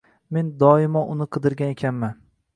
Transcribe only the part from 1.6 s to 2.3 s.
ekanman